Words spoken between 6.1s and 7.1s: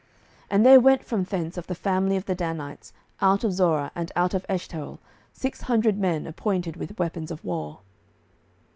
appointed with